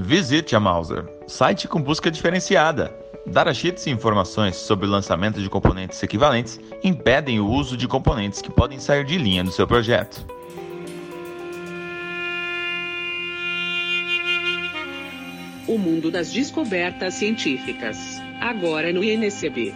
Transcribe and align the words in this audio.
Visite 0.01 0.55
a 0.55 0.61
Mauser, 0.61 1.05
site 1.27 1.67
com 1.67 1.81
busca 1.81 2.09
diferenciada. 2.09 2.95
Datasheets 3.27 3.85
e 3.85 3.89
informações 3.89 4.55
sobre 4.55 4.87
o 4.87 4.89
lançamento 4.89 5.41
de 5.41 5.49
componentes 5.49 6.01
equivalentes 6.01 6.57
impedem 6.81 7.41
o 7.41 7.47
uso 7.49 7.75
de 7.75 7.85
componentes 7.85 8.41
que 8.41 8.49
podem 8.49 8.79
sair 8.79 9.03
de 9.03 9.17
linha 9.17 9.43
do 9.43 9.51
seu 9.51 9.67
projeto. 9.67 10.25
O 15.67 15.77
mundo 15.77 16.09
das 16.09 16.31
descobertas 16.31 17.15
científicas, 17.15 17.97
agora 18.39 18.93
no 18.93 19.03
INCB. 19.03 19.75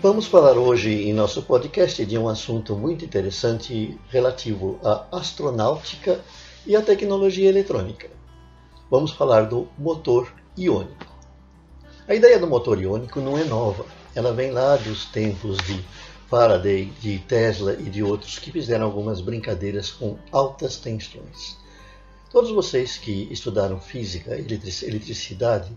Vamos 0.00 0.26
falar 0.26 0.56
hoje 0.56 0.90
em 0.90 1.12
nosso 1.12 1.42
podcast 1.42 2.04
de 2.06 2.16
um 2.16 2.30
assunto 2.30 2.74
muito 2.76 3.04
interessante 3.04 3.98
relativo 4.08 4.80
à 4.82 5.04
astronáutica 5.12 6.12
e 6.12 6.53
a 6.72 6.80
tecnologia 6.80 7.48
eletrônica. 7.48 8.08
Vamos 8.90 9.10
falar 9.10 9.42
do 9.42 9.68
motor 9.76 10.32
iônico. 10.56 11.06
A 12.08 12.14
ideia 12.14 12.38
do 12.38 12.46
motor 12.46 12.80
iônico 12.80 13.20
não 13.20 13.36
é 13.36 13.44
nova. 13.44 13.84
Ela 14.14 14.32
vem 14.32 14.50
lá 14.50 14.76
dos 14.76 15.04
tempos 15.06 15.58
de 15.58 15.84
Faraday, 16.28 16.86
de 17.00 17.18
Tesla 17.18 17.74
e 17.74 17.90
de 17.90 18.02
outros 18.02 18.38
que 18.38 18.50
fizeram 18.50 18.86
algumas 18.86 19.20
brincadeiras 19.20 19.90
com 19.90 20.16
altas 20.32 20.76
tensões. 20.76 21.58
Todos 22.30 22.50
vocês 22.50 22.96
que 22.96 23.28
estudaram 23.30 23.78
física 23.78 24.36
e 24.36 24.40
eletricidade, 24.42 25.70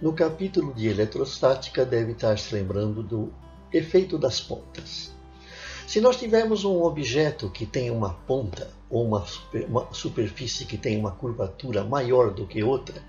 no 0.00 0.12
capítulo 0.12 0.72
de 0.74 0.88
eletrostática 0.88 1.84
devem 1.84 2.12
estar 2.12 2.38
se 2.38 2.54
lembrando 2.54 3.02
do 3.02 3.32
efeito 3.72 4.18
das 4.18 4.40
pontas. 4.40 5.12
Se 5.90 6.00
nós 6.00 6.16
tivermos 6.16 6.64
um 6.64 6.84
objeto 6.84 7.50
que 7.50 7.66
tem 7.66 7.90
uma 7.90 8.14
ponta 8.14 8.70
ou 8.88 9.04
uma, 9.04 9.26
super, 9.26 9.64
uma 9.64 9.92
superfície 9.92 10.64
que 10.64 10.78
tem 10.78 10.96
uma 10.96 11.10
curvatura 11.10 11.82
maior 11.82 12.32
do 12.32 12.46
que 12.46 12.62
outra, 12.62 13.02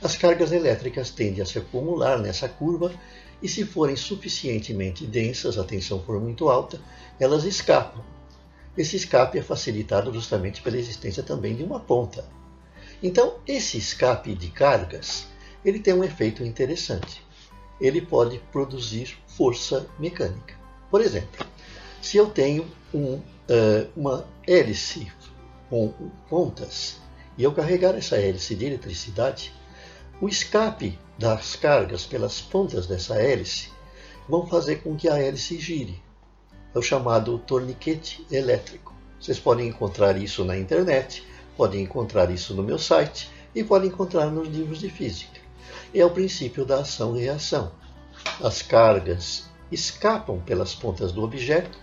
as 0.00 0.14
cargas 0.14 0.52
elétricas 0.52 1.10
tendem 1.10 1.42
a 1.42 1.44
se 1.44 1.58
acumular 1.58 2.20
nessa 2.20 2.48
curva 2.48 2.94
e, 3.42 3.48
se 3.48 3.64
forem 3.64 3.96
suficientemente 3.96 5.04
densas, 5.04 5.58
a 5.58 5.64
tensão 5.64 6.00
for 6.00 6.20
muito 6.20 6.48
alta, 6.48 6.80
elas 7.18 7.42
escapam. 7.42 8.04
Esse 8.78 8.94
escape 8.94 9.40
é 9.40 9.42
facilitado 9.42 10.14
justamente 10.14 10.62
pela 10.62 10.78
existência 10.78 11.24
também 11.24 11.56
de 11.56 11.64
uma 11.64 11.80
ponta. 11.80 12.24
Então, 13.02 13.38
esse 13.48 13.78
escape 13.78 14.32
de 14.36 14.48
cargas 14.48 15.26
ele 15.64 15.80
tem 15.80 15.92
um 15.92 16.04
efeito 16.04 16.44
interessante. 16.44 17.20
Ele 17.80 18.00
pode 18.00 18.38
produzir 18.52 19.18
força 19.26 19.88
mecânica. 19.98 20.54
Por 20.88 21.00
exemplo, 21.00 21.44
se 22.02 22.16
eu 22.16 22.28
tenho 22.28 22.66
um, 22.92 23.14
uh, 23.14 23.22
uma 23.96 24.26
hélice 24.46 25.10
com 25.70 25.94
pontas 26.28 27.00
e 27.38 27.44
eu 27.44 27.52
carregar 27.54 27.94
essa 27.94 28.16
hélice 28.16 28.56
de 28.56 28.66
eletricidade, 28.66 29.52
o 30.20 30.28
escape 30.28 30.98
das 31.16 31.54
cargas 31.54 32.04
pelas 32.04 32.40
pontas 32.40 32.88
dessa 32.88 33.14
hélice 33.14 33.70
vão 34.28 34.46
fazer 34.46 34.82
com 34.82 34.96
que 34.96 35.08
a 35.08 35.16
hélice 35.16 35.58
gire. 35.58 36.02
É 36.74 36.78
o 36.78 36.82
chamado 36.82 37.38
torniquete 37.38 38.26
elétrico. 38.30 38.92
Vocês 39.20 39.38
podem 39.38 39.68
encontrar 39.68 40.16
isso 40.16 40.44
na 40.44 40.58
internet, 40.58 41.24
podem 41.56 41.82
encontrar 41.82 42.30
isso 42.30 42.52
no 42.52 42.64
meu 42.64 42.78
site 42.78 43.30
e 43.54 43.62
podem 43.62 43.88
encontrar 43.88 44.26
nos 44.26 44.48
livros 44.48 44.80
de 44.80 44.90
física. 44.90 45.40
É 45.94 46.04
o 46.04 46.10
princípio 46.10 46.64
da 46.64 46.80
ação-reação. 46.80 47.70
As 48.42 48.60
cargas 48.60 49.44
escapam 49.70 50.40
pelas 50.40 50.74
pontas 50.74 51.12
do 51.12 51.22
objeto 51.22 51.78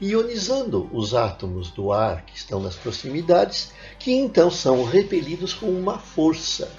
ionizando 0.00 0.88
os 0.92 1.14
átomos 1.14 1.70
do 1.70 1.92
ar 1.92 2.24
que 2.24 2.36
estão 2.36 2.60
nas 2.60 2.76
proximidades, 2.76 3.72
que 3.98 4.12
então 4.12 4.50
são 4.50 4.84
repelidos 4.84 5.52
com 5.52 5.66
uma 5.66 5.98
força. 5.98 6.72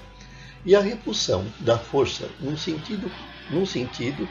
E 0.64 0.74
a 0.74 0.80
repulsão 0.80 1.44
da 1.60 1.78
força, 1.78 2.28
num 2.40 2.56
sentido, 2.56 3.10
num 3.50 3.64
sentido 3.64 4.28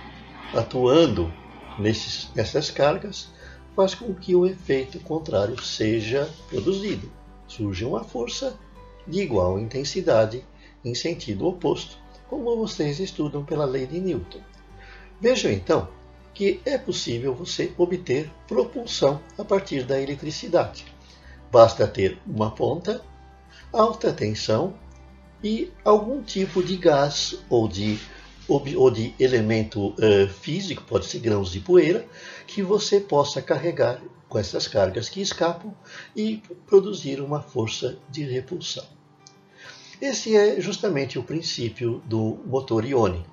atuando 0.54 1.32
nesses, 1.80 2.30
nessas 2.36 2.70
cargas, 2.70 3.30
faz 3.76 3.96
com 3.96 4.14
que 4.14 4.36
o 4.36 4.46
efeito 4.46 5.00
contrário 5.00 5.62
seja 5.62 6.30
produzido. 6.50 7.12
Surge 7.48 7.86
uma 7.86 8.04
força 8.04 8.58
de 9.08 9.22
igual 9.22 9.60
intensidade 9.60 10.46
em 10.84 10.94
sentido 10.94 11.48
oposto, 11.48 11.98
como 12.30 12.58
vocês 12.58 13.00
estudam 13.00 13.44
pela 13.44 13.66
lei 13.66 13.86
de 13.86 14.00
Newton. 14.00 14.40
Vejam 15.20 15.52
então 15.52 15.88
que 16.34 16.62
é 16.66 16.78
possível 16.78 17.34
você 17.34 17.72
obter 17.78 18.32
propulsão 18.48 19.22
a 19.38 19.44
partir 19.44 19.84
da 19.84 20.02
eletricidade. 20.02 20.86
Basta 21.52 21.88
ter 21.88 22.18
uma 22.26 22.52
ponta, 22.52 23.02
alta 23.72 24.14
tensão 24.14 24.74
e 25.44 25.72
algum 25.84 26.22
tipo 26.22 26.64
de 26.64 26.78
gás 26.78 27.44
ou 27.50 27.68
de, 27.68 28.00
ou 28.48 28.92
de 28.92 29.14
elemento 29.20 29.90
uh, 29.90 30.28
físico, 30.28 30.84
pode 30.84 31.06
ser 31.06 31.20
grãos 31.20 31.52
de 31.52 31.60
poeira, 31.60 32.06
que 32.48 32.62
você 32.62 33.00
possa 33.00 33.42
carregar 33.42 34.02
com 34.30 34.40
essas 34.40 34.66
cargas 34.68 35.10
que 35.10 35.22
escapam 35.22 35.74
e 36.16 36.42
produzir 36.66 37.20
uma 37.20 37.42
força 37.42 37.98
de 38.10 38.24
repulsão. 38.24 38.86
Esse 40.02 40.36
é 40.36 40.60
justamente 40.60 41.20
o 41.20 41.24
princípio 41.24 42.02
do 42.06 42.40
motor 42.46 42.86
iônico. 42.86 43.31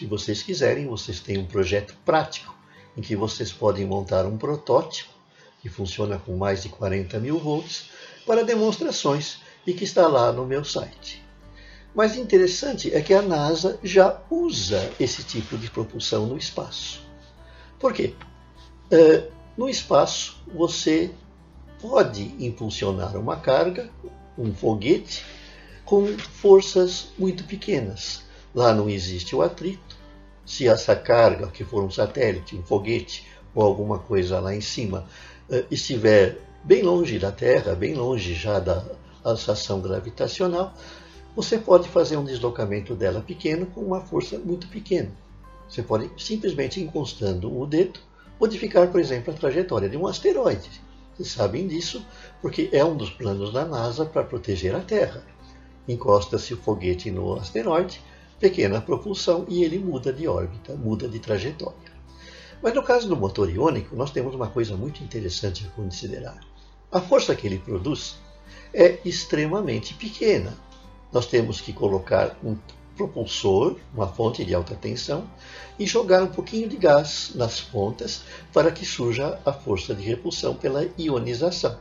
Se 0.00 0.06
vocês 0.06 0.42
quiserem, 0.42 0.86
vocês 0.86 1.20
têm 1.20 1.36
um 1.36 1.44
projeto 1.44 1.94
prático 2.06 2.56
em 2.96 3.02
que 3.02 3.14
vocês 3.14 3.52
podem 3.52 3.84
montar 3.84 4.24
um 4.24 4.38
protótipo 4.38 5.10
que 5.60 5.68
funciona 5.68 6.18
com 6.18 6.38
mais 6.38 6.62
de 6.62 6.70
40 6.70 7.18
mil 7.18 7.38
volts 7.38 7.90
para 8.24 8.42
demonstrações 8.42 9.40
e 9.66 9.74
que 9.74 9.84
está 9.84 10.08
lá 10.08 10.32
no 10.32 10.46
meu 10.46 10.64
site. 10.64 11.22
Mas 11.94 12.16
interessante 12.16 12.90
é 12.94 13.02
que 13.02 13.12
a 13.12 13.20
NASA 13.20 13.78
já 13.82 14.22
usa 14.30 14.90
esse 14.98 15.22
tipo 15.22 15.58
de 15.58 15.68
propulsão 15.68 16.24
no 16.24 16.38
espaço. 16.38 17.02
Por 17.78 17.92
quê? 17.92 18.14
É, 18.90 19.28
no 19.54 19.68
espaço, 19.68 20.42
você 20.46 21.10
pode 21.78 22.34
impulsionar 22.42 23.18
uma 23.18 23.36
carga, 23.36 23.90
um 24.38 24.54
foguete, 24.54 25.26
com 25.84 26.06
forças 26.16 27.08
muito 27.18 27.44
pequenas. 27.44 28.22
Lá 28.54 28.74
não 28.74 28.88
existe 28.88 29.36
o 29.36 29.42
atrito. 29.42 29.89
Se 30.44 30.66
essa 30.66 30.96
carga, 30.96 31.48
que 31.48 31.64
for 31.64 31.82
um 31.82 31.90
satélite, 31.90 32.56
um 32.56 32.62
foguete 32.62 33.26
ou 33.54 33.62
alguma 33.62 33.98
coisa 33.98 34.40
lá 34.40 34.54
em 34.54 34.60
cima, 34.60 35.04
eh, 35.50 35.64
estiver 35.70 36.38
bem 36.64 36.82
longe 36.82 37.18
da 37.18 37.32
Terra, 37.32 37.74
bem 37.74 37.94
longe 37.94 38.34
já 38.34 38.58
da 38.58 38.84
estação 39.26 39.80
gravitacional, 39.80 40.74
você 41.34 41.58
pode 41.58 41.88
fazer 41.88 42.16
um 42.16 42.24
deslocamento 42.24 42.94
dela 42.94 43.20
pequeno 43.20 43.66
com 43.66 43.80
uma 43.80 44.00
força 44.00 44.38
muito 44.38 44.66
pequena. 44.68 45.10
Você 45.68 45.82
pode 45.82 46.10
simplesmente 46.18 46.80
encostando 46.80 47.56
o 47.56 47.66
dedo 47.66 48.00
modificar, 48.40 48.88
por 48.88 49.00
exemplo, 49.00 49.32
a 49.32 49.36
trajetória 49.36 49.88
de 49.88 49.96
um 49.96 50.06
asteroide. 50.06 50.68
Vocês 51.14 51.30
sabem 51.30 51.68
disso 51.68 52.04
porque 52.40 52.68
é 52.72 52.84
um 52.84 52.96
dos 52.96 53.10
planos 53.10 53.52
da 53.52 53.64
NASA 53.64 54.04
para 54.04 54.24
proteger 54.24 54.74
a 54.74 54.80
Terra. 54.80 55.22
Encosta-se 55.86 56.54
o 56.54 56.56
foguete 56.56 57.10
no 57.10 57.34
asteroide 57.34 58.02
pequena 58.40 58.80
propulsão 58.80 59.44
e 59.48 59.62
ele 59.62 59.78
muda 59.78 60.12
de 60.12 60.26
órbita, 60.26 60.74
muda 60.74 61.06
de 61.06 61.20
trajetória. 61.20 61.92
Mas 62.62 62.74
no 62.74 62.82
caso 62.82 63.06
do 63.06 63.16
motor 63.16 63.50
iônico, 63.50 63.94
nós 63.94 64.10
temos 64.10 64.34
uma 64.34 64.48
coisa 64.48 64.76
muito 64.76 65.04
interessante 65.04 65.66
a 65.66 65.76
considerar. 65.76 66.40
A 66.90 67.00
força 67.00 67.36
que 67.36 67.46
ele 67.46 67.58
produz 67.58 68.16
é 68.74 68.98
extremamente 69.04 69.94
pequena. 69.94 70.56
Nós 71.12 71.26
temos 71.26 71.60
que 71.60 71.72
colocar 71.72 72.36
um 72.42 72.56
propulsor, 72.96 73.76
uma 73.94 74.06
fonte 74.06 74.44
de 74.44 74.54
alta 74.54 74.74
tensão, 74.74 75.28
e 75.78 75.86
jogar 75.86 76.22
um 76.22 76.28
pouquinho 76.28 76.68
de 76.68 76.76
gás 76.76 77.32
nas 77.34 77.60
pontas 77.60 78.22
para 78.52 78.70
que 78.70 78.84
surja 78.84 79.38
a 79.44 79.52
força 79.52 79.94
de 79.94 80.02
repulsão 80.02 80.54
pela 80.54 80.86
ionização. 80.98 81.78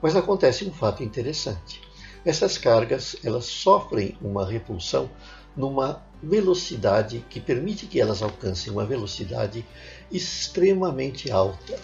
Mas 0.00 0.16
acontece 0.16 0.64
um 0.64 0.72
fato 0.72 1.02
interessante. 1.02 1.82
Essas 2.24 2.56
cargas 2.56 3.16
elas 3.22 3.44
sofrem 3.44 4.16
uma 4.22 4.46
repulsão 4.46 5.10
numa 5.58 6.00
velocidade 6.22 7.24
que 7.28 7.40
permite 7.40 7.86
que 7.86 8.00
elas 8.00 8.22
alcancem 8.22 8.72
uma 8.72 8.86
velocidade 8.86 9.66
extremamente 10.10 11.30
alta. 11.30 11.78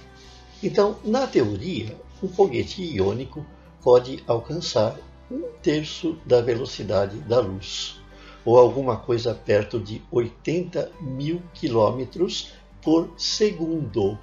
Então, 0.62 0.96
na 1.04 1.26
teoria, 1.26 1.94
um 2.22 2.28
foguete 2.28 2.82
iônico 2.82 3.44
pode 3.82 4.22
alcançar 4.26 4.96
um 5.30 5.42
terço 5.60 6.16
da 6.24 6.40
velocidade 6.40 7.18
da 7.18 7.40
luz. 7.40 8.00
ou 8.44 8.58
alguma 8.58 8.98
coisa 8.98 9.34
perto 9.34 9.80
de 9.80 10.02
80 10.12 10.92
mil 11.00 11.40
quilômetros 11.54 12.52
por 12.82 13.10
segundo. 13.16 14.18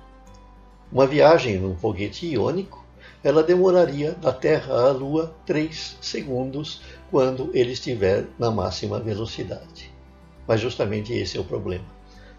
Uma 0.92 1.08
viagem 1.08 1.58
num 1.58 1.76
foguete 1.76 2.28
iônico, 2.28 2.86
ela 3.24 3.42
demoraria 3.42 4.12
da 4.12 4.32
Terra 4.32 4.90
à 4.90 4.92
Lua 4.92 5.36
3 5.48 5.98
segundos 6.00 6.82
quando 7.12 7.52
ele 7.54 7.74
estiver 7.74 8.26
na 8.40 8.50
máxima 8.50 9.00
velocidade. 9.00 9.94
Mas 10.48 10.62
justamente 10.62 11.14
esse 11.14 11.38
é 11.38 11.42
o 11.42 11.44
problema, 11.44 11.86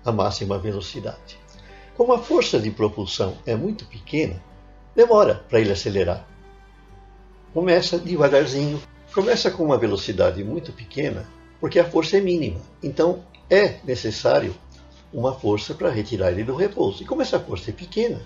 a 0.03 0.11
máxima 0.11 0.59
velocidade. 0.59 1.39
Como 1.95 2.15
a 2.15 2.19
força 2.19 2.59
de 2.59 2.71
propulsão 2.71 3.37
é 3.47 3.55
muito 3.55 3.85
pequena, 3.85 4.43
demora 4.97 5.45
para 5.49 5.61
ele 5.61 5.71
acelerar. 5.71 6.27
Começa 7.53 7.99
devagarzinho, 7.99 8.83
começa 9.15 9.51
com 9.51 9.63
uma 9.63 9.77
velocidade 9.77 10.43
muito 10.43 10.73
pequena, 10.73 11.29
porque 11.61 11.79
a 11.79 11.85
força 11.85 12.17
é 12.17 12.21
mínima. 12.21 12.61
Então 12.83 13.23
é 13.51 13.77
necessário 13.85 14.55
uma 15.13 15.35
força 15.35 15.75
para 15.75 15.91
retirar 15.91 16.33
ele 16.33 16.45
do 16.45 16.57
repouso. 16.57 17.03
E 17.03 17.07
como 17.07 17.21
essa 17.21 17.39
força 17.39 17.71
é 17.71 17.75
pequena, 17.75 18.23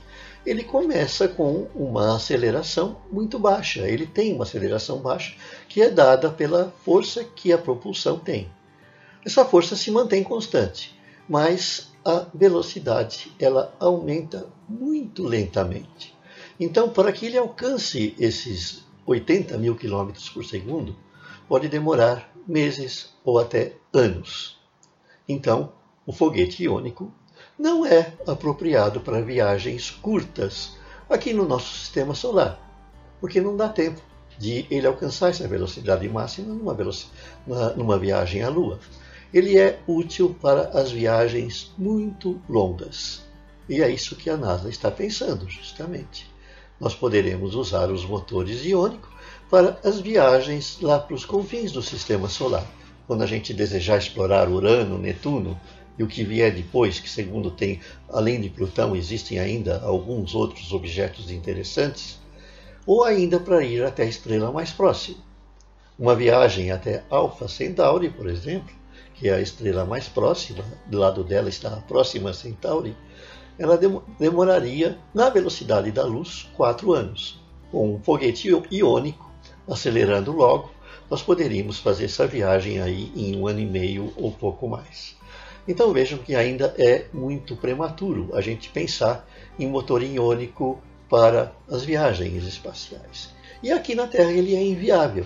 ele 0.46 0.62
começa 0.62 1.26
com 1.26 1.66
uma 1.74 2.14
aceleração 2.14 2.98
muito 3.10 3.36
baixa. 3.36 3.80
Ele 3.88 4.06
tem 4.06 4.32
uma 4.32 4.44
aceleração 4.44 5.00
baixa 5.00 5.34
que 5.68 5.82
é 5.82 5.90
dada 5.90 6.30
pela 6.30 6.72
força 6.84 7.24
que 7.24 7.52
a 7.52 7.58
propulsão 7.58 8.16
tem. 8.16 8.48
Essa 9.24 9.44
força 9.44 9.74
se 9.74 9.90
mantém 9.90 10.22
constante, 10.22 10.96
mas 11.28 11.92
a 12.04 12.26
velocidade 12.32 13.32
ela 13.40 13.74
aumenta 13.80 14.46
muito 14.68 15.24
lentamente. 15.24 16.14
Então, 16.60 16.88
para 16.88 17.12
que 17.12 17.26
ele 17.26 17.36
alcance 17.36 18.14
esses 18.16 18.84
80 19.04 19.58
mil 19.58 19.74
quilômetros 19.74 20.28
por 20.28 20.44
segundo, 20.44 20.96
pode 21.48 21.68
demorar 21.68 22.32
meses 22.46 23.12
ou 23.24 23.40
até 23.40 23.72
anos. 23.92 24.56
Então, 25.28 25.72
o 26.06 26.12
foguete 26.12 26.62
iônico 26.62 27.12
não 27.58 27.86
é 27.86 28.12
apropriado 28.26 29.00
para 29.00 29.22
viagens 29.22 29.90
curtas 29.90 30.72
aqui 31.08 31.32
no 31.32 31.46
nosso 31.46 31.74
sistema 31.74 32.14
solar, 32.14 32.60
porque 33.20 33.40
não 33.40 33.56
dá 33.56 33.68
tempo 33.68 34.00
de 34.38 34.66
ele 34.70 34.86
alcançar 34.86 35.30
essa 35.30 35.48
velocidade 35.48 36.06
máxima 36.08 36.52
numa, 36.52 36.74
veloc... 36.74 37.04
numa 37.74 37.98
viagem 37.98 38.42
à 38.42 38.48
Lua. 38.48 38.78
Ele 39.32 39.58
é 39.58 39.80
útil 39.86 40.36
para 40.40 40.68
as 40.78 40.90
viagens 40.90 41.72
muito 41.76 42.40
longas. 42.48 43.24
E 43.68 43.82
é 43.82 43.90
isso 43.90 44.16
que 44.16 44.30
a 44.30 44.36
NASA 44.36 44.68
está 44.68 44.90
pensando, 44.90 45.48
justamente. 45.48 46.30
Nós 46.78 46.94
poderemos 46.94 47.54
usar 47.54 47.90
os 47.90 48.04
motores 48.04 48.64
iônicos 48.64 49.08
para 49.50 49.78
as 49.82 49.98
viagens 49.98 50.78
lá 50.80 50.98
para 50.98 51.14
os 51.14 51.24
confins 51.24 51.72
do 51.72 51.82
sistema 51.82 52.28
solar. 52.28 52.66
Quando 53.06 53.22
a 53.22 53.26
gente 53.26 53.54
desejar 53.54 53.98
explorar 53.98 54.48
Urano, 54.48 54.98
Netuno, 54.98 55.58
e 55.98 56.02
o 56.02 56.06
que 56.06 56.24
vier 56.24 56.54
depois, 56.54 57.00
que 57.00 57.08
segundo 57.08 57.50
tem, 57.50 57.80
além 58.08 58.40
de 58.40 58.50
Plutão, 58.50 58.94
existem 58.94 59.38
ainda 59.38 59.80
alguns 59.82 60.34
outros 60.34 60.72
objetos 60.72 61.30
interessantes, 61.30 62.18
ou 62.86 63.04
ainda 63.04 63.40
para 63.40 63.64
ir 63.64 63.84
até 63.84 64.02
a 64.02 64.08
estrela 64.08 64.52
mais 64.52 64.70
próxima. 64.70 65.18
Uma 65.98 66.14
viagem 66.14 66.70
até 66.70 67.02
Alpha 67.08 67.48
Centauri, 67.48 68.10
por 68.10 68.28
exemplo, 68.28 68.74
que 69.14 69.28
é 69.28 69.34
a 69.34 69.40
estrela 69.40 69.84
mais 69.84 70.08
próxima, 70.08 70.62
do 70.86 70.98
lado 70.98 71.24
dela 71.24 71.48
está 71.48 71.72
a 71.72 71.80
próxima 71.80 72.34
Centauri, 72.34 72.94
ela 73.58 73.78
demoraria, 74.18 74.98
na 75.14 75.30
velocidade 75.30 75.90
da 75.90 76.04
luz, 76.04 76.46
quatro 76.54 76.92
anos. 76.92 77.40
Com 77.70 77.94
um 77.94 78.02
foguete 78.02 78.50
iônico, 78.70 79.32
acelerando 79.66 80.32
logo, 80.32 80.70
nós 81.10 81.22
poderíamos 81.22 81.78
fazer 81.78 82.04
essa 82.04 82.26
viagem 82.26 82.80
aí 82.80 83.10
em 83.16 83.36
um 83.36 83.46
ano 83.46 83.60
e 83.60 83.66
meio 83.66 84.12
ou 84.16 84.30
pouco 84.30 84.68
mais. 84.68 85.16
Então 85.66 85.92
vejam 85.92 86.18
que 86.18 86.34
ainda 86.34 86.74
é 86.78 87.06
muito 87.12 87.56
prematuro 87.56 88.30
a 88.34 88.40
gente 88.40 88.68
pensar 88.68 89.28
em 89.58 89.66
motor 89.66 90.02
iônico 90.02 90.80
para 91.08 91.52
as 91.68 91.84
viagens 91.84 92.44
espaciais. 92.44 93.34
E 93.62 93.72
aqui 93.72 93.94
na 93.94 94.06
Terra 94.06 94.30
ele 94.30 94.54
é 94.54 94.62
inviável, 94.62 95.24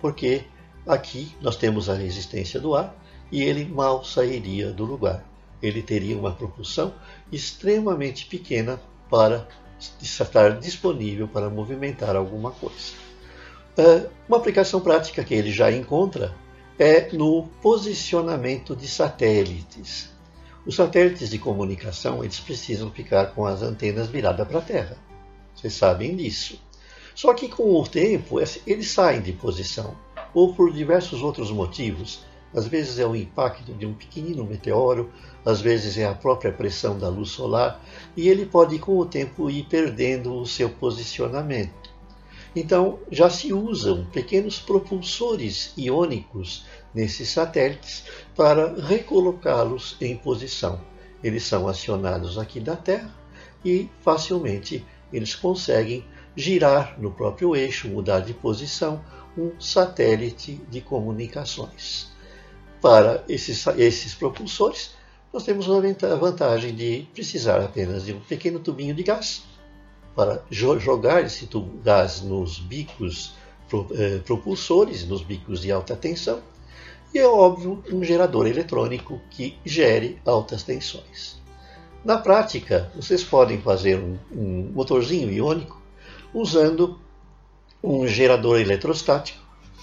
porque 0.00 0.44
aqui 0.86 1.34
nós 1.40 1.56
temos 1.56 1.88
a 1.88 1.94
resistência 1.94 2.60
do 2.60 2.74
ar 2.74 2.94
e 3.32 3.42
ele 3.42 3.64
mal 3.64 4.04
sairia 4.04 4.70
do 4.70 4.84
lugar. 4.84 5.24
Ele 5.62 5.82
teria 5.82 6.16
uma 6.16 6.32
propulsão 6.32 6.94
extremamente 7.30 8.26
pequena 8.26 8.80
para 9.10 9.46
estar 10.00 10.58
disponível 10.58 11.26
para 11.26 11.50
movimentar 11.50 12.16
alguma 12.16 12.50
coisa. 12.50 12.94
É, 13.76 14.06
uma 14.28 14.36
aplicação 14.36 14.80
prática 14.80 15.24
que 15.24 15.34
ele 15.34 15.50
já 15.50 15.70
encontra 15.72 16.34
é 16.82 17.10
no 17.12 17.46
posicionamento 17.60 18.74
de 18.74 18.88
satélites. 18.88 20.08
Os 20.64 20.76
satélites 20.76 21.28
de 21.28 21.38
comunicação 21.38 22.24
eles 22.24 22.40
precisam 22.40 22.90
ficar 22.90 23.34
com 23.34 23.44
as 23.44 23.60
antenas 23.60 24.08
viradas 24.08 24.48
para 24.48 24.60
a 24.60 24.62
Terra. 24.62 24.96
Vocês 25.54 25.74
sabem 25.74 26.16
disso. 26.16 26.58
Só 27.14 27.34
que 27.34 27.50
com 27.50 27.78
o 27.78 27.86
tempo 27.86 28.40
eles 28.66 28.90
saem 28.90 29.20
de 29.20 29.30
posição, 29.30 29.94
ou 30.32 30.54
por 30.54 30.72
diversos 30.72 31.22
outros 31.22 31.50
motivos. 31.50 32.24
Às 32.54 32.66
vezes 32.66 32.98
é 32.98 33.06
o 33.06 33.14
impacto 33.14 33.74
de 33.74 33.84
um 33.84 33.92
pequenino 33.92 34.42
meteoro, 34.42 35.10
às 35.44 35.60
vezes 35.60 35.98
é 35.98 36.06
a 36.06 36.14
própria 36.14 36.50
pressão 36.50 36.98
da 36.98 37.10
luz 37.10 37.28
solar, 37.28 37.84
e 38.16 38.26
ele 38.26 38.46
pode 38.46 38.78
com 38.78 38.96
o 38.96 39.04
tempo 39.04 39.50
ir 39.50 39.64
perdendo 39.64 40.32
o 40.32 40.46
seu 40.46 40.70
posicionamento. 40.70 41.79
Então, 42.54 42.98
já 43.10 43.30
se 43.30 43.52
usam 43.52 44.04
pequenos 44.06 44.58
propulsores 44.58 45.72
iônicos 45.76 46.64
nesses 46.92 47.28
satélites 47.28 48.04
para 48.34 48.74
recolocá-los 48.74 49.96
em 50.00 50.16
posição. 50.16 50.80
Eles 51.22 51.44
são 51.44 51.68
acionados 51.68 52.38
aqui 52.38 52.58
da 52.58 52.74
Terra 52.74 53.14
e 53.64 53.88
facilmente 54.00 54.84
eles 55.12 55.34
conseguem 55.34 56.04
girar 56.34 57.00
no 57.00 57.12
próprio 57.12 57.54
eixo, 57.54 57.88
mudar 57.88 58.20
de 58.20 58.34
posição, 58.34 59.04
um 59.36 59.60
satélite 59.60 60.60
de 60.68 60.80
comunicações. 60.80 62.08
Para 62.80 63.22
esses, 63.28 63.64
esses 63.76 64.14
propulsores, 64.14 64.94
nós 65.32 65.44
temos 65.44 65.68
a 65.68 66.14
vantagem 66.16 66.74
de 66.74 67.06
precisar 67.12 67.60
apenas 67.60 68.04
de 68.04 68.12
um 68.12 68.20
pequeno 68.20 68.58
tubinho 68.58 68.94
de 68.94 69.04
gás 69.04 69.42
para 70.14 70.42
jogar 70.50 71.24
esse 71.24 71.48
gás 71.82 72.20
nos 72.20 72.58
bicos 72.58 73.34
eh, 73.92 74.20
propulsores, 74.24 75.06
nos 75.06 75.22
bicos 75.22 75.60
de 75.60 75.70
alta 75.70 75.94
tensão, 75.94 76.40
e 77.14 77.18
é 77.18 77.26
óbvio 77.26 77.82
um 77.92 78.02
gerador 78.04 78.46
eletrônico 78.46 79.20
que 79.30 79.56
gere 79.64 80.18
altas 80.24 80.62
tensões. 80.62 81.40
Na 82.04 82.18
prática, 82.18 82.90
vocês 82.94 83.22
podem 83.22 83.60
fazer 83.60 83.98
um, 83.98 84.18
um 84.32 84.70
motorzinho 84.72 85.30
iônico 85.30 85.80
usando 86.32 86.98
um 87.82 88.06
gerador 88.06 88.60
eletrostático, 88.60 89.40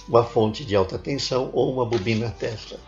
uma 0.07 0.23
fonte 0.23 0.63
de 0.63 0.75
alta 0.75 0.97
tensão 0.97 1.49
ou 1.53 1.71
uma 1.71 1.85
bobina 1.85 2.29
Tesla. 2.29 2.79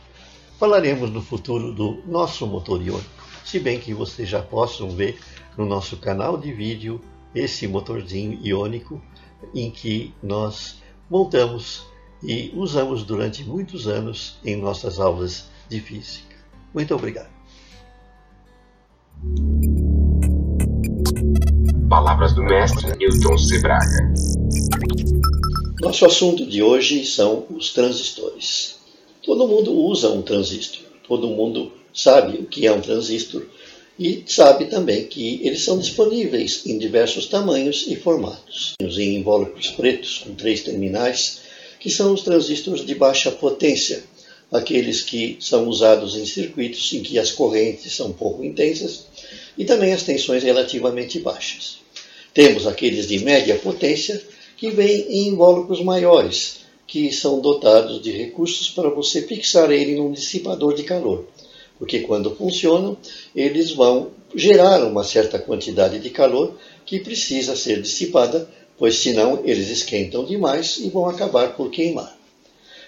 Falaremos 0.58 1.10
no 1.12 1.22
futuro 1.22 1.72
do 1.72 2.02
nosso 2.06 2.48
motor 2.48 2.82
iônico, 2.82 3.24
se 3.46 3.60
bem 3.60 3.80
que 3.80 3.94
vocês 3.94 4.28
já 4.28 4.42
possam 4.42 4.90
ver 4.90 5.20
no 5.58 5.66
nosso 5.66 5.98
canal 5.98 6.38
de 6.38 6.52
vídeo 6.52 7.02
esse 7.34 7.68
motorzinho 7.68 8.40
iônico 8.44 9.02
em 9.54 9.72
que 9.72 10.14
nós 10.22 10.82
montamos 11.10 11.86
e 12.24 12.52
usamos 12.56 13.04
durante 13.04 13.44
muitos 13.44 13.88
anos 13.88 14.38
em 14.44 14.56
nossas 14.56 15.00
aulas 15.00 15.46
de 15.70 15.80
física. 15.80 16.36
Muito 16.74 16.94
obrigado. 16.94 17.30
Palavras 21.90 22.34
do 22.34 22.44
mestre 22.44 22.96
Newton 22.98 23.38
Sebraga. 23.38 24.14
Nosso 25.82 26.06
assunto 26.06 26.46
de 26.46 26.62
hoje 26.62 27.06
são 27.06 27.46
os 27.50 27.74
transistores. 27.74 28.80
Todo 29.24 29.48
mundo 29.48 29.74
usa 29.74 30.10
um 30.10 30.22
transistor, 30.22 30.86
todo 31.08 31.28
mundo 31.30 31.72
sabe 31.94 32.38
o 32.38 32.46
que 32.46 32.68
é 32.68 32.72
um 32.72 32.82
transistor 32.82 33.46
e 34.00 34.24
sabe 34.26 34.68
também 34.68 35.04
que 35.04 35.42
eles 35.44 35.66
são 35.66 35.78
disponíveis 35.78 36.66
em 36.66 36.78
diversos 36.78 37.26
tamanhos 37.26 37.86
e 37.86 37.98
formatos. 37.98 38.74
Em 38.82 39.18
invólucros 39.18 39.72
pretos 39.72 40.20
com 40.20 40.34
três 40.34 40.62
terminais, 40.62 41.42
que 41.82 41.90
são 41.90 42.14
os 42.14 42.22
transistores 42.22 42.86
de 42.86 42.96
baixa 42.96 43.30
potência, 43.30 44.02
aqueles 44.50 45.02
que 45.02 45.38
são 45.42 45.68
usados 45.68 46.16
em 46.16 46.26
circuitos 46.26 46.94
em 46.94 47.04
que 47.04 47.20
as 47.20 47.32
correntes 47.32 47.94
são 47.94 48.14
pouco 48.14 48.42
intensas 48.42 49.06
e 49.58 49.66
também 49.66 49.92
as 49.92 50.04
tensões 50.04 50.44
relativamente 50.44 51.20
baixas. 51.20 51.80
Temos 52.34 52.66
aqueles 52.66 53.06
de 53.06 53.20
média 53.20 53.56
potência, 53.58 54.22
que 54.56 54.72
vêm 54.72 55.08
em 55.10 55.28
invólucros 55.28 55.84
maiores, 55.84 56.60
que 56.88 57.12
são 57.12 57.42
dotados 57.42 58.02
de 58.02 58.12
recursos 58.12 58.70
para 58.70 58.90
você 58.90 59.22
fixar 59.24 59.72
ele 59.72 59.96
num 59.96 60.12
dissipador 60.12 60.74
de 60.74 60.84
calor 60.84 61.26
porque 61.80 62.02
quando 62.02 62.36
funcionam, 62.36 62.98
eles 63.34 63.72
vão 63.72 64.12
gerar 64.36 64.84
uma 64.84 65.04
certa 65.04 65.40
quantidade 65.40 65.98
de 65.98 66.10
calor 66.10 66.54
que 66.86 67.00
precisa 67.00 67.56
ser 67.56 67.82
dissipada, 67.82 68.48
pois 68.78 68.98
senão 68.98 69.42
eles 69.46 69.70
esquentam 69.70 70.26
demais 70.26 70.78
e 70.78 70.90
vão 70.90 71.08
acabar 71.08 71.56
por 71.56 71.72
queimar. 71.72 72.16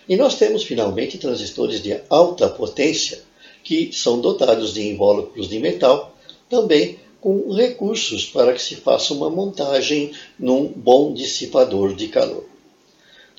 E 0.07 0.17
nós 0.17 0.36
temos 0.36 0.63
finalmente 0.63 1.17
transistores 1.17 1.81
de 1.81 1.98
alta 2.10 2.50
potência 2.50 3.19
que 3.63 3.91
são 3.93 4.19
dotados 4.19 4.74
de 4.74 4.86
invólucros 4.88 5.48
de 5.48 5.57
metal, 5.60 6.15
também 6.50 7.00
com 7.21 7.53
recursos 7.53 8.25
para 8.25 8.51
que 8.51 8.62
se 8.62 8.75
faça 8.75 9.13
uma 9.13 9.29
montagem 9.29 10.12
num 10.38 10.67
bom 10.67 11.13
dissipador 11.13 11.95
de 11.95 12.07
calor. 12.07 12.43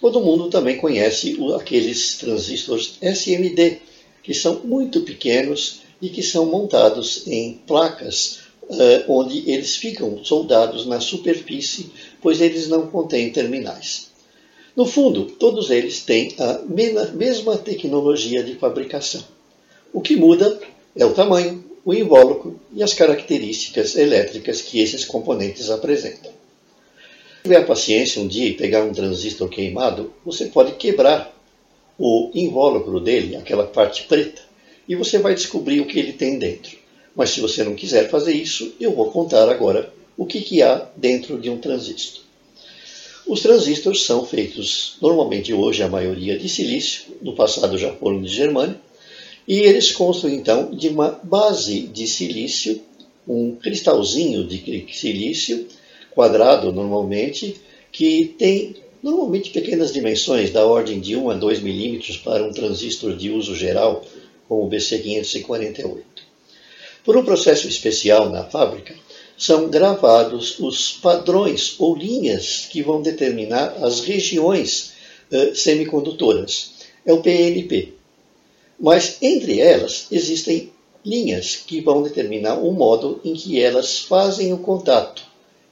Todo 0.00 0.21
mundo 0.21 0.49
também 0.49 0.78
conhece 0.78 1.37
aqueles 1.54 2.16
transistores 2.16 2.97
SMD, 3.00 3.80
que 4.23 4.35
são 4.35 4.61
muito 4.64 5.00
pequenos 5.02 5.83
e 6.00 6.09
que 6.09 6.23
são 6.23 6.47
montados 6.47 7.26
em 7.26 7.61
placas 7.67 8.41
uh, 8.62 9.05
onde 9.09 9.50
eles 9.50 9.76
ficam 9.76 10.25
soldados 10.25 10.87
na 10.87 11.00
superfície, 11.00 11.91
pois 12.21 12.41
eles 12.41 12.69
não 12.69 12.87
contêm 12.87 13.31
terminais. 13.31 14.11
No 14.75 14.87
fundo, 14.87 15.26
todos 15.26 15.71
eles 15.71 16.00
têm 16.00 16.35
a 16.38 16.61
mesma 17.12 17.59
tecnologia 17.59 18.43
de 18.43 18.55
fabricação. 18.55 19.23
O 19.93 20.00
que 20.00 20.17
muda 20.17 20.59
é 20.97 21.05
o 21.05 21.12
tamanho, 21.12 21.62
o 21.85 21.93
invólucro 21.93 22.59
e 22.73 22.83
as 22.83 22.95
características 22.95 23.97
elétricas 23.97 24.62
que 24.62 24.81
esses 24.81 25.05
componentes 25.05 25.69
apresentam. 25.69 26.31
Se 26.31 27.43
tiver 27.43 27.57
a 27.57 27.64
paciência 27.64 28.23
um 28.23 28.29
dia 28.29 28.47
e 28.49 28.55
pegar 28.55 28.85
um 28.85 28.93
transistor 28.93 29.49
queimado, 29.49 30.12
você 30.25 30.47
pode 30.47 30.73
quebrar 30.73 31.37
o 31.99 32.31
invólucro 32.35 33.01
dele, 33.01 33.37
aquela 33.37 33.67
parte 33.67 34.05
preta, 34.05 34.43
e 34.89 34.95
você 34.97 35.19
vai 35.19 35.35
descobrir 35.35 35.81
o 35.81 35.87
que 35.87 35.99
ele 35.99 36.13
tem 36.13 36.39
dentro. 36.39 36.77
Mas 37.15 37.31
se 37.31 37.41
você 37.41 37.63
não 37.63 37.75
quiser 37.75 38.09
fazer 38.09 38.35
isso, 38.35 38.75
eu 38.81 38.93
vou 38.93 39.11
contar 39.11 39.49
agora 39.49 39.93
o 40.17 40.27
que, 40.27 40.41
que 40.41 40.63
há 40.63 40.89
dentro 40.97 41.39
de 41.39 41.51
um 41.51 41.59
transistor. 41.59 42.23
Os 43.27 43.41
transistores 43.41 44.03
são 44.03 44.25
feitos 44.25 44.97
normalmente 45.01 45.53
hoje 45.53 45.83
a 45.83 45.89
maioria 45.89 46.39
de 46.39 46.49
silício, 46.49 47.05
no 47.23 47.35
passado 47.35 47.79
já 47.79 47.93
foram 47.95 48.21
de 48.21 48.29
germânio, 48.29 48.79
e 49.47 49.61
eles 49.61 49.93
constam 49.93 50.31
então 50.31 50.71
de 50.71 50.89
uma 50.89 51.21
base 51.23 51.83
de 51.83 52.07
silício, 52.07 52.81
um 53.27 53.55
cristalzinho 53.55 54.45
de 54.45 54.87
silício, 54.93 55.67
quadrado 56.11 56.73
normalmente, 56.73 57.61
que 57.91 58.35
tem 58.39 58.77
normalmente 59.02 59.50
pequenas 59.50 59.92
dimensões, 59.92 60.50
da 60.50 60.64
ordem 60.64 61.00
de 61.00 61.16
1 61.16 61.30
a 61.30 61.35
2 61.35 61.61
milímetros 61.61 62.16
para 62.16 62.44
um 62.44 62.52
transistor 62.52 63.16
de 63.16 63.30
uso 63.30 63.54
geral, 63.56 64.04
como 64.49 64.64
o 64.64 64.71
BC548. 64.71 66.02
Por 67.04 67.16
um 67.16 67.25
processo 67.25 67.66
especial 67.66 68.30
na 68.30 68.44
fábrica, 68.44 68.94
são 69.37 69.68
gravados 69.68 70.59
os 70.61 70.92
padrões 70.92 71.75
ou 71.78 71.97
linhas 71.97 72.68
que 72.71 72.82
vão 72.82 73.02
determinar 73.02 73.76
as 73.82 74.00
regiões 74.00 74.92
uh, 75.32 75.54
semicondutoras. 75.54 76.71
É 77.04 77.12
o 77.12 77.21
PNP. 77.21 77.94
Mas 78.78 79.18
entre 79.21 79.59
elas 79.61 80.06
existem 80.12 80.73
linhas 81.04 81.56
que 81.56 81.80
vão 81.80 82.02
determinar 82.02 82.54
o 82.54 82.71
modo 82.73 83.21
em 83.25 83.35
que 83.35 83.61
elas 83.61 83.99
fazem 83.99 84.52
o 84.52 84.59
contato, 84.59 85.25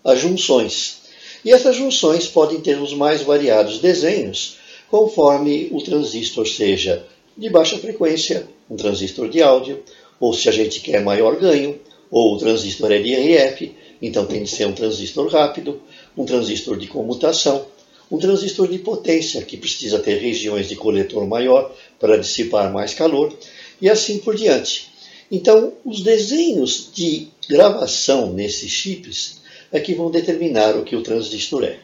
as 0.02 0.18
junções. 0.18 0.99
E 1.44 1.52
essas 1.52 1.76
junções 1.76 2.26
podem 2.26 2.60
ter 2.60 2.80
os 2.80 2.92
mais 2.92 3.22
variados 3.22 3.78
desenhos, 3.78 4.58
conforme 4.90 5.68
o 5.70 5.80
transistor 5.80 6.46
seja 6.46 7.06
de 7.36 7.48
baixa 7.48 7.78
frequência, 7.78 8.46
um 8.68 8.76
transistor 8.76 9.28
de 9.28 9.42
áudio, 9.42 9.82
ou 10.18 10.34
se 10.34 10.48
a 10.48 10.52
gente 10.52 10.80
quer 10.80 11.00
maior 11.02 11.36
ganho, 11.36 11.78
ou 12.10 12.34
o 12.34 12.38
transistor 12.38 12.92
é 12.92 12.98
de 12.98 13.14
RF, 13.14 13.74
então 14.02 14.26
tem 14.26 14.42
de 14.42 14.50
ser 14.50 14.66
um 14.66 14.72
transistor 14.72 15.28
rápido, 15.28 15.80
um 16.16 16.24
transistor 16.24 16.76
de 16.76 16.86
comutação, 16.86 17.64
um 18.10 18.18
transistor 18.18 18.68
de 18.68 18.78
potência, 18.78 19.42
que 19.42 19.56
precisa 19.56 19.98
ter 19.98 20.18
regiões 20.18 20.68
de 20.68 20.76
coletor 20.76 21.26
maior 21.26 21.74
para 21.98 22.18
dissipar 22.18 22.72
mais 22.72 22.92
calor, 22.92 23.32
e 23.80 23.88
assim 23.88 24.18
por 24.18 24.34
diante. 24.34 24.90
Então, 25.30 25.72
os 25.84 26.02
desenhos 26.02 26.90
de 26.92 27.28
gravação 27.48 28.32
nesses 28.32 28.70
chips 28.70 29.39
é 29.72 29.80
que 29.80 29.94
vão 29.94 30.10
determinar 30.10 30.76
o 30.76 30.84
que 30.84 30.96
o 30.96 31.02
transistor 31.02 31.64
é. 31.64 31.78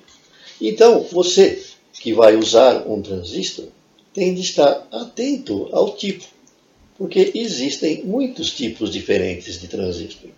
Então, 0.60 1.06
você 1.12 1.62
que 2.00 2.12
vai 2.12 2.36
usar 2.36 2.86
um 2.86 3.00
transistor 3.00 3.66
tem 4.12 4.34
de 4.34 4.40
estar 4.40 4.86
atento 4.90 5.68
ao 5.72 5.94
tipo 5.94 6.24
porque 6.98 7.32
existem 7.34 8.02
muitos 8.04 8.50
tipos 8.50 8.90
diferentes 8.90 9.60
de 9.60 9.68
transistor. 9.68 10.30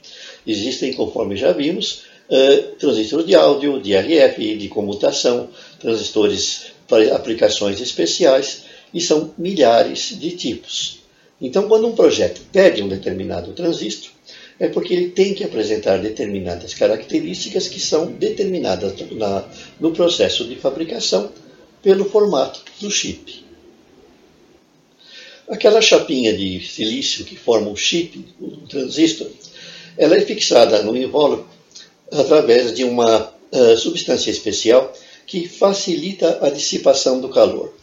Existem, 0.46 0.92
conforme 0.92 1.36
já 1.36 1.52
vimos, 1.52 2.02
uh, 2.28 2.76
transistores 2.78 3.26
de 3.26 3.34
áudio, 3.34 3.80
de 3.80 3.94
RF, 3.94 4.56
de 4.56 4.68
comutação, 4.68 5.48
transistores 5.78 6.72
para 6.88 7.14
aplicações 7.14 7.80
especiais, 7.80 8.64
e 8.92 9.00
são 9.00 9.32
milhares 9.36 10.18
de 10.18 10.30
tipos. 10.30 11.00
Então, 11.40 11.68
quando 11.68 11.86
um 11.86 11.94
projeto 11.94 12.40
pede 12.50 12.82
um 12.82 12.88
determinado 12.88 13.52
transistor, 13.52 14.10
é 14.60 14.68
porque 14.68 14.92
ele 14.92 15.10
tem 15.10 15.34
que 15.34 15.44
apresentar 15.44 15.98
determinadas 15.98 16.74
características 16.74 17.68
que 17.68 17.78
são 17.78 18.06
determinadas 18.06 18.94
na, 19.12 19.44
no 19.78 19.92
processo 19.92 20.44
de 20.44 20.56
fabricação 20.56 21.30
pelo 21.82 22.04
formato 22.04 22.62
do 22.80 22.90
chip. 22.90 23.44
Aquela 25.48 25.80
chapinha 25.80 26.36
de 26.36 26.60
silício 26.66 27.24
que 27.24 27.36
forma 27.36 27.70
o 27.70 27.76
chip, 27.76 28.22
o 28.40 28.66
transistor, 28.68 29.28
ela 29.96 30.16
é 30.16 30.20
fixada 30.20 30.82
no 30.82 30.96
invólucro 30.96 31.48
através 32.10 32.74
de 32.74 32.84
uma 32.84 33.32
uh, 33.52 33.76
substância 33.76 34.30
especial 34.30 34.92
que 35.26 35.48
facilita 35.48 36.38
a 36.42 36.50
dissipação 36.50 37.20
do 37.20 37.28
calor. 37.28 37.74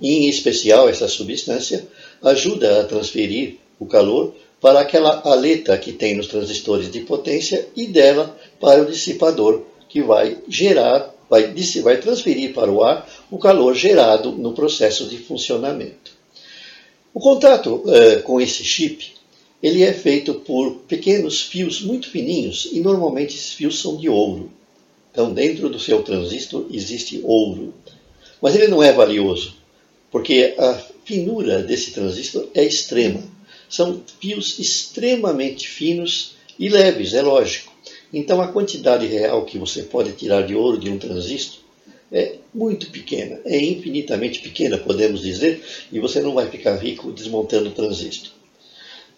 Em 0.00 0.28
especial, 0.28 0.88
essa 0.88 1.08
substância 1.08 1.86
ajuda 2.22 2.80
a 2.80 2.84
transferir 2.84 3.56
o 3.78 3.86
calor 3.86 4.34
para 4.60 4.80
aquela 4.80 5.22
aleta 5.24 5.76
que 5.78 5.92
tem 5.92 6.16
nos 6.16 6.26
transistores 6.26 6.90
de 6.90 7.00
potência 7.00 7.68
e 7.76 7.86
dela 7.86 8.36
para 8.60 8.82
o 8.82 8.86
dissipador, 8.86 9.62
que 9.88 10.02
vai 10.02 10.38
gerar, 10.48 11.14
vai, 11.28 11.54
vai 11.82 11.96
transferir 11.98 12.52
para 12.52 12.70
o 12.70 12.82
ar 12.82 13.08
o 13.30 13.38
calor 13.38 13.74
gerado 13.74 14.32
no 14.32 14.52
processo 14.52 15.06
de 15.06 15.18
funcionamento. 15.18 16.16
O 17.12 17.20
contato 17.20 17.82
é, 17.86 18.16
com 18.16 18.40
esse 18.40 18.64
chip 18.64 19.16
ele 19.62 19.82
é 19.82 19.92
feito 19.92 20.34
por 20.34 20.76
pequenos 20.86 21.40
fios 21.40 21.80
muito 21.80 22.10
fininhos 22.10 22.68
e 22.72 22.80
normalmente 22.80 23.34
esses 23.34 23.52
fios 23.52 23.80
são 23.80 23.96
de 23.96 24.08
ouro. 24.08 24.50
Então, 25.10 25.32
dentro 25.32 25.68
do 25.68 25.80
seu 25.80 26.02
transistor 26.02 26.66
existe 26.70 27.20
ouro. 27.24 27.72
Mas 28.40 28.54
ele 28.54 28.68
não 28.68 28.82
é 28.82 28.92
valioso, 28.92 29.56
porque 30.10 30.54
a 30.58 30.74
finura 31.04 31.62
desse 31.62 31.92
transistor 31.92 32.48
é 32.54 32.62
extrema. 32.64 33.22
São 33.68 34.02
fios 34.20 34.58
extremamente 34.58 35.68
finos 35.68 36.36
e 36.58 36.68
leves, 36.68 37.14
é 37.14 37.22
lógico. 37.22 37.72
Então, 38.12 38.40
a 38.40 38.48
quantidade 38.48 39.06
real 39.06 39.44
que 39.44 39.58
você 39.58 39.82
pode 39.82 40.12
tirar 40.12 40.46
de 40.46 40.54
ouro 40.54 40.78
de 40.78 40.88
um 40.88 40.98
transistor 40.98 41.60
é 42.10 42.36
muito 42.54 42.90
pequena, 42.90 43.40
é 43.44 43.58
infinitamente 43.60 44.40
pequena, 44.40 44.78
podemos 44.78 45.22
dizer, 45.22 45.62
e 45.90 45.98
você 45.98 46.20
não 46.20 46.34
vai 46.34 46.48
ficar 46.48 46.76
rico 46.76 47.10
desmontando 47.10 47.68
o 47.68 47.72
transistor. 47.72 48.32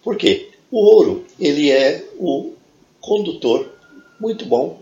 Por 0.03 0.17
quê? 0.17 0.49
O 0.71 0.77
ouro 0.77 1.25
ele 1.39 1.69
é 1.69 2.03
o 2.17 2.53
condutor 2.99 3.71
muito 4.19 4.45
bom. 4.45 4.81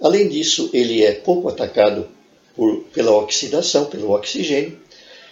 Além 0.00 0.28
disso, 0.28 0.70
ele 0.72 1.02
é 1.02 1.12
pouco 1.12 1.48
atacado 1.48 2.08
por, 2.54 2.84
pela 2.92 3.12
oxidação, 3.12 3.86
pelo 3.86 4.10
oxigênio, 4.10 4.78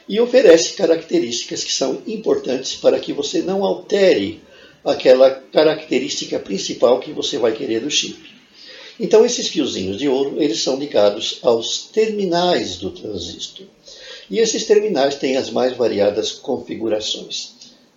e 0.08 0.20
oferece 0.20 0.74
características 0.74 1.64
que 1.64 1.72
são 1.72 2.02
importantes 2.06 2.74
para 2.74 2.98
que 2.98 3.12
você 3.12 3.42
não 3.42 3.64
altere 3.64 4.42
aquela 4.84 5.30
característica 5.30 6.38
principal 6.38 6.98
que 7.00 7.12
você 7.12 7.38
vai 7.38 7.52
querer 7.52 7.80
do 7.80 7.90
chip. 7.90 8.18
Então 8.98 9.24
esses 9.24 9.48
fiozinhos 9.48 9.98
de 9.98 10.08
ouro, 10.08 10.42
eles 10.42 10.62
são 10.62 10.78
ligados 10.78 11.38
aos 11.42 11.86
terminais 11.86 12.76
do 12.76 12.90
transistor. 12.90 13.66
E 14.30 14.38
esses 14.38 14.64
terminais 14.64 15.16
têm 15.16 15.36
as 15.36 15.50
mais 15.50 15.76
variadas 15.76 16.32
configurações. 16.32 17.52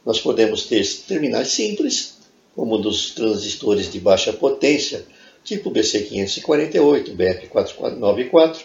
Nós 0.06 0.20
podemos 0.20 0.64
ter 0.66 0.86
terminais 1.08 1.50
simples, 1.50 2.16
como 2.56 2.78
dos 2.78 3.12
transistores 3.12 3.92
de 3.92 4.00
baixa 4.00 4.32
potência, 4.32 5.06
tipo 5.44 5.72
BC548, 5.72 7.16
BF494, 7.16 8.58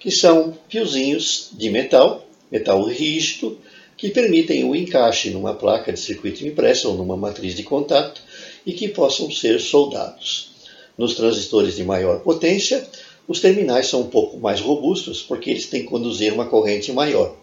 que 0.00 0.10
são 0.10 0.56
fiozinhos 0.68 1.50
de 1.52 1.70
metal, 1.70 2.25
metal 2.50 2.82
rígido, 2.84 3.58
que 3.96 4.10
permitem 4.10 4.64
o 4.64 4.76
encaixe 4.76 5.30
numa 5.30 5.54
placa 5.54 5.92
de 5.92 5.98
circuito 5.98 6.46
impresso 6.46 6.90
ou 6.90 6.96
numa 6.96 7.16
matriz 7.16 7.54
de 7.54 7.62
contato 7.62 8.20
e 8.64 8.72
que 8.72 8.88
possam 8.88 9.30
ser 9.30 9.58
soldados. 9.60 10.50
Nos 10.98 11.14
transistores 11.14 11.76
de 11.76 11.84
maior 11.84 12.20
potência, 12.20 12.86
os 13.26 13.40
terminais 13.40 13.86
são 13.86 14.02
um 14.02 14.08
pouco 14.08 14.38
mais 14.38 14.60
robustos 14.60 15.22
porque 15.22 15.50
eles 15.50 15.66
têm 15.66 15.82
que 15.82 15.88
conduzir 15.88 16.32
uma 16.32 16.46
corrente 16.46 16.92
maior. 16.92 17.36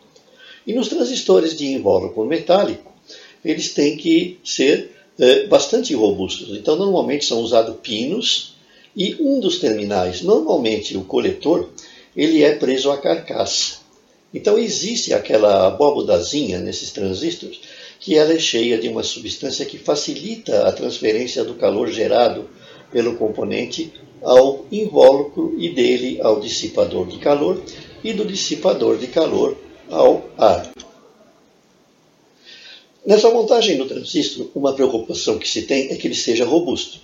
E 0.66 0.74
nos 0.74 0.88
transistores 0.88 1.58
de 1.58 1.68
invólucro 1.68 2.26
metálico, 2.26 2.92
eles 3.44 3.74
têm 3.74 3.98
que 3.98 4.40
ser 4.44 4.92
é, 5.20 5.46
bastante 5.48 5.94
robustos. 5.94 6.56
Então, 6.58 6.76
normalmente 6.76 7.26
são 7.26 7.42
usados 7.42 7.76
pinos 7.82 8.56
e 8.96 9.16
um 9.20 9.40
dos 9.40 9.60
terminais, 9.60 10.22
normalmente 10.22 10.96
o 10.96 11.04
coletor, 11.04 11.70
ele 12.16 12.44
é 12.44 12.56
preso 12.56 12.92
à 12.92 12.98
carcaça. 12.98 13.83
Então 14.34 14.58
existe 14.58 15.14
aquela 15.14 15.68
abóbodazinha 15.68 16.60
nesses 16.60 16.92
transistores 16.92 17.60
que 18.00 18.16
ela 18.18 18.34
é 18.34 18.40
cheia 18.40 18.78
de 18.78 18.90
uma 18.90 19.04
substância 19.04 19.66
que 19.66 19.78
facilita 19.78 20.68
a 20.68 20.72
transferência 20.72 21.44
do 21.44 21.54
calor 21.54 21.90
gerado 21.90 22.50
pelo 22.92 23.16
componente 23.16 23.94
ao 24.22 24.66
invólucro 24.72 25.56
e 25.58 25.70
dele 25.70 26.20
ao 26.22 26.40
dissipador 26.40 27.08
de 27.08 27.18
calor 27.18 27.62
e 28.04 28.12
do 28.14 28.26
dissipador 28.26 28.98
de 28.98 29.08
calor 29.08 29.58
ao 29.90 30.30
ar. 30.38 30.74
Nessa 33.06 33.30
montagem 33.30 33.78
do 33.78 33.86
transistor, 33.86 34.48
uma 34.56 34.74
preocupação 34.74 35.38
que 35.38 35.48
se 35.48 35.64
tem 35.64 35.92
é 35.92 35.96
que 35.96 36.08
ele 36.08 36.16
seja 36.16 36.46
robusto. 36.46 37.00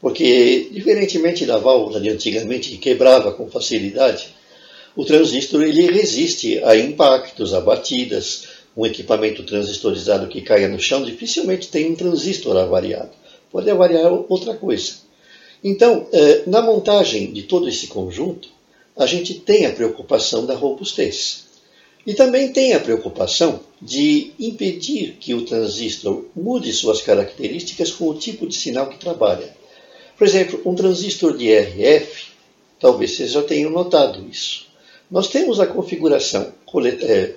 Porque, 0.00 0.68
diferentemente 0.72 1.44
da 1.44 1.58
válvula 1.58 2.00
de 2.00 2.10
antigamente 2.10 2.70
que 2.70 2.78
quebrava 2.78 3.32
com 3.32 3.48
facilidade, 3.48 4.34
o 4.96 5.04
transistor 5.04 5.62
ele 5.62 5.90
resiste 5.90 6.58
a 6.64 6.74
impactos, 6.74 7.52
a 7.52 7.60
batidas. 7.60 8.56
Um 8.74 8.84
equipamento 8.84 9.42
transistorizado 9.42 10.26
que 10.26 10.40
caia 10.40 10.68
no 10.68 10.80
chão 10.80 11.04
dificilmente 11.04 11.68
tem 11.68 11.90
um 11.90 11.94
transistor 11.94 12.56
avariado. 12.56 13.10
Pode 13.50 13.70
avariar 13.70 14.12
outra 14.28 14.54
coisa. 14.54 14.94
Então, 15.62 16.06
eh, 16.12 16.42
na 16.46 16.60
montagem 16.60 17.32
de 17.32 17.42
todo 17.42 17.68
esse 17.68 17.86
conjunto, 17.86 18.48
a 18.96 19.06
gente 19.06 19.34
tem 19.34 19.66
a 19.66 19.72
preocupação 19.72 20.46
da 20.46 20.54
robustez. 20.54 21.44
E 22.06 22.14
também 22.14 22.52
tem 22.52 22.72
a 22.72 22.80
preocupação 22.80 23.60
de 23.82 24.32
impedir 24.38 25.16
que 25.18 25.34
o 25.34 25.44
transistor 25.44 26.24
mude 26.34 26.72
suas 26.72 27.02
características 27.02 27.90
com 27.90 28.08
o 28.08 28.14
tipo 28.14 28.46
de 28.46 28.54
sinal 28.54 28.88
que 28.88 28.98
trabalha. 28.98 29.54
Por 30.16 30.26
exemplo, 30.26 30.60
um 30.64 30.74
transistor 30.74 31.36
de 31.36 31.52
RF, 31.52 32.28
talvez 32.78 33.16
vocês 33.16 33.32
já 33.32 33.42
tenham 33.42 33.70
notado 33.70 34.24
isso. 34.30 34.65
Nós 35.10 35.28
temos 35.28 35.60
a 35.60 35.66
configuração 35.66 36.52
é, 37.02 37.34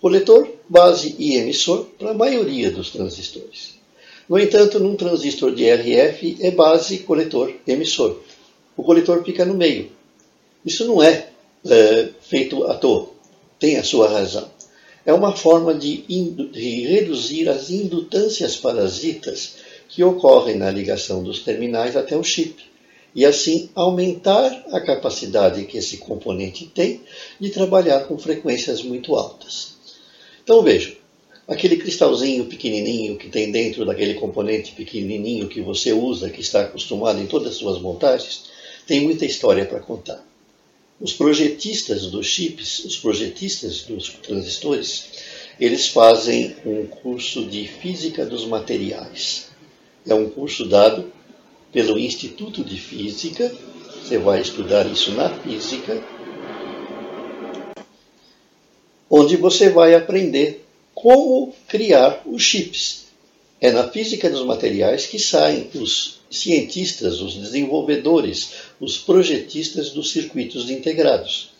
coletor, 0.00 0.48
base 0.68 1.16
e 1.18 1.36
emissor 1.36 1.86
para 1.98 2.12
a 2.12 2.14
maioria 2.14 2.70
dos 2.70 2.90
transistores. 2.90 3.76
No 4.28 4.38
entanto, 4.38 4.78
num 4.78 4.94
transistor 4.94 5.54
de 5.54 5.68
RF 5.68 6.36
é 6.40 6.50
base, 6.50 6.98
coletor, 6.98 7.52
emissor. 7.66 8.20
O 8.76 8.82
coletor 8.82 9.24
fica 9.24 9.44
no 9.44 9.54
meio. 9.54 9.90
Isso 10.64 10.86
não 10.86 11.02
é, 11.02 11.30
é 11.66 12.10
feito 12.20 12.64
à 12.64 12.74
toa, 12.74 13.08
tem 13.58 13.76
a 13.76 13.82
sua 13.82 14.08
razão. 14.08 14.48
É 15.04 15.12
uma 15.12 15.34
forma 15.34 15.74
de, 15.74 16.02
de 16.02 16.86
reduzir 16.86 17.48
as 17.48 17.70
indutâncias 17.70 18.56
parasitas 18.56 19.56
que 19.88 20.04
ocorrem 20.04 20.56
na 20.56 20.70
ligação 20.70 21.22
dos 21.22 21.40
terminais 21.40 21.96
até 21.96 22.16
o 22.16 22.22
chip, 22.22 22.62
e 23.14 23.24
assim 23.24 23.70
aumentar 23.74 24.64
a 24.72 24.80
capacidade 24.80 25.64
que 25.64 25.78
esse 25.78 25.98
componente 25.98 26.66
tem 26.66 27.00
de 27.40 27.50
trabalhar 27.50 28.00
com 28.00 28.18
frequências 28.18 28.82
muito 28.82 29.14
altas. 29.14 29.76
Então 30.42 30.62
vejam, 30.62 30.92
aquele 31.46 31.76
cristalzinho 31.76 32.46
pequenininho 32.46 33.16
que 33.16 33.28
tem 33.28 33.50
dentro 33.50 33.84
daquele 33.84 34.14
componente 34.14 34.72
pequenininho 34.72 35.48
que 35.48 35.60
você 35.60 35.92
usa, 35.92 36.30
que 36.30 36.40
está 36.40 36.62
acostumado 36.62 37.20
em 37.20 37.26
todas 37.26 37.52
as 37.52 37.56
suas 37.56 37.80
montagens, 37.80 38.44
tem 38.86 39.00
muita 39.00 39.24
história 39.24 39.64
para 39.64 39.80
contar. 39.80 40.24
Os 41.00 41.12
projetistas 41.12 42.06
dos 42.06 42.26
chips, 42.26 42.84
os 42.84 42.96
projetistas 42.96 43.82
dos 43.82 44.08
transistores, 44.08 45.04
eles 45.60 45.88
fazem 45.88 46.56
um 46.64 46.86
curso 46.86 47.44
de 47.44 47.66
física 47.68 48.26
dos 48.26 48.44
materiais 48.44 49.48
é 50.08 50.14
um 50.14 50.28
curso 50.28 50.66
dado 50.66 51.12
pelo 51.78 51.96
Instituto 51.96 52.64
de 52.64 52.76
Física. 52.76 53.54
Você 54.02 54.18
vai 54.18 54.40
estudar 54.40 54.84
isso 54.90 55.12
na 55.12 55.30
física, 55.30 56.02
onde 59.08 59.36
você 59.36 59.70
vai 59.70 59.94
aprender 59.94 60.64
como 60.92 61.54
criar 61.68 62.20
os 62.26 62.42
chips. 62.42 63.04
É 63.60 63.70
na 63.70 63.86
física 63.86 64.28
dos 64.28 64.44
materiais 64.44 65.06
que 65.06 65.20
saem 65.20 65.70
os 65.76 66.18
cientistas, 66.28 67.20
os 67.20 67.36
desenvolvedores, 67.36 68.54
os 68.80 68.98
projetistas 68.98 69.90
dos 69.90 70.10
circuitos 70.10 70.68
integrados. 70.70 71.52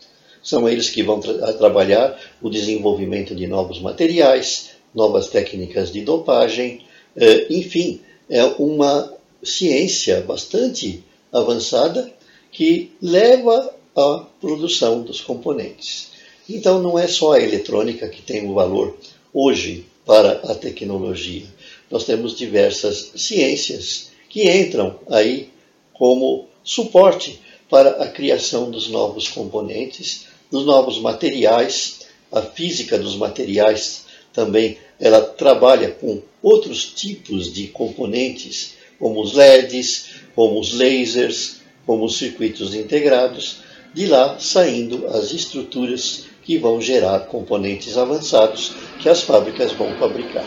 São 0.43 0.69
eles 0.69 0.91
que 0.91 1.05
vão 1.05 1.21
tra 1.21 1.53
trabalhar 1.53 2.21
o 2.43 2.51
desenvolvimento 2.51 3.37
de 3.37 3.47
novos 3.47 3.81
materiais, 3.81 4.71
novas 4.93 5.29
técnicas 5.29 5.93
de 5.93 6.01
dopagem, 6.01 6.83
eh, 7.17 7.47
enfim, 7.51 8.01
é 8.29 8.45
uma 8.59 9.17
ciência 9.43 10.21
bastante 10.23 11.05
avançada 11.33 12.13
que 12.51 12.93
leva 13.01 13.75
à 13.97 14.27
produção 14.41 15.03
dos 15.03 15.21
componentes. 15.21 16.11
Então 16.49 16.81
não 16.81 16.99
é 16.99 17.07
só 17.07 17.33
a 17.33 17.41
eletrônica 17.41 18.09
que 18.09 18.23
tem 18.23 18.49
o 18.49 18.55
valor 18.55 18.97
hoje 19.33 19.85
para 20.07 20.33
a 20.51 20.55
tecnologia. 20.55 21.47
Nós 21.91 22.05
temos 22.05 22.37
diversas 22.37 23.13
ciências 23.17 24.11
que 24.29 24.51
entram 24.51 24.99
aí 25.11 25.51
como 25.93 26.47
suporte 26.65 27.41
para 27.69 28.03
a 28.03 28.09
criação 28.09 28.71
dos 28.71 28.89
novos 28.89 29.29
componentes, 29.29 30.27
dos 30.51 30.65
novos 30.65 30.99
materiais. 30.99 32.07
A 32.33 32.41
física 32.41 32.99
dos 32.99 33.17
materiais 33.17 34.07
também 34.33 34.79
ela 34.99 35.21
trabalha 35.21 35.91
com 35.91 36.23
outros 36.43 36.87
tipos 36.87 37.53
de 37.53 37.69
componentes, 37.69 38.75
como 38.99 39.23
os 39.23 39.35
LEDs, 39.35 40.11
como 40.35 40.61
os 40.61 40.73
lasers, 40.73 41.61
como 41.87 42.05
os 42.05 42.19
circuitos 42.19 42.75
integrados, 42.75 43.61
de 43.95 44.07
lá 44.07 44.39
saindo 44.39 45.07
as 45.09 45.33
estruturas 45.33 46.27
que 46.43 46.59
vão 46.59 46.81
gerar 46.81 47.21
componentes 47.27 47.97
avançados 47.97 48.73
que 49.01 49.09
as 49.09 49.23
fábricas 49.23 49.73
vão 49.73 49.95
fabricar. 49.97 50.47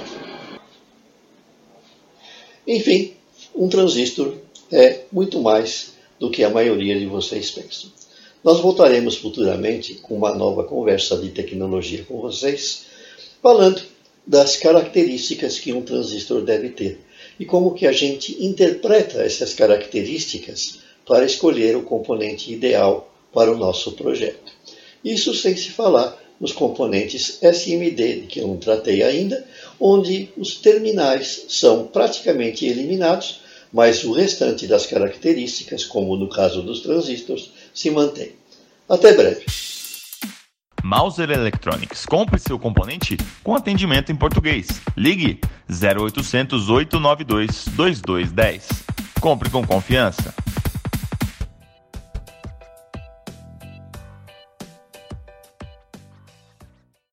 Enfim, 2.67 3.13
um 3.55 3.67
transistor 3.67 4.35
é 4.71 5.01
muito 5.11 5.41
mais 5.41 5.93
do 6.19 6.29
que 6.29 6.43
a 6.43 6.49
maioria 6.49 6.97
de 6.97 7.05
vocês 7.05 7.51
pensam. 7.51 7.91
Nós 8.43 8.59
voltaremos 8.59 9.17
futuramente 9.17 9.95
com 9.95 10.15
uma 10.15 10.33
nova 10.33 10.63
conversa 10.63 11.17
de 11.17 11.29
tecnologia 11.29 12.03
com 12.03 12.19
vocês, 12.21 12.85
falando 13.41 13.81
das 14.25 14.55
características 14.57 15.59
que 15.59 15.73
um 15.73 15.81
transistor 15.81 16.41
deve 16.41 16.69
ter 16.69 16.99
e 17.41 17.45
como 17.45 17.73
que 17.73 17.87
a 17.87 17.91
gente 17.91 18.37
interpreta 18.45 19.23
essas 19.23 19.55
características 19.55 20.77
para 21.07 21.25
escolher 21.25 21.75
o 21.75 21.81
componente 21.81 22.53
ideal 22.53 23.11
para 23.33 23.51
o 23.51 23.57
nosso 23.57 23.93
projeto. 23.93 24.53
Isso 25.03 25.33
sem 25.33 25.57
se 25.57 25.71
falar 25.71 26.21
nos 26.39 26.51
componentes 26.51 27.39
SMD, 27.41 28.27
que 28.29 28.41
eu 28.41 28.47
não 28.47 28.57
tratei 28.57 29.01
ainda, 29.01 29.43
onde 29.79 30.29
os 30.37 30.53
terminais 30.53 31.45
são 31.49 31.87
praticamente 31.87 32.67
eliminados, 32.67 33.39
mas 33.73 34.03
o 34.03 34.11
restante 34.11 34.67
das 34.67 34.85
características, 34.85 35.83
como 35.83 36.15
no 36.15 36.29
caso 36.29 36.61
dos 36.61 36.81
transistores, 36.81 37.49
se 37.73 37.89
mantém. 37.89 38.33
Até 38.87 39.13
breve. 39.13 39.47
Mauser 40.83 41.29
Electronics. 41.29 42.05
Compre 42.05 42.39
seu 42.39 42.57
componente 42.57 43.17
com 43.43 43.55
atendimento 43.55 44.11
em 44.11 44.15
português. 44.15 44.81
Ligue 44.97 45.39
0800 45.69 46.69
892 46.69 47.65
2210. 47.73 48.67
Compre 49.19 49.49
com 49.49 49.65
confiança. 49.65 50.33